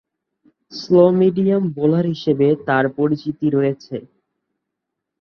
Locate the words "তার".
2.67-2.85